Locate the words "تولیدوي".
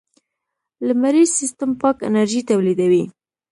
2.49-3.03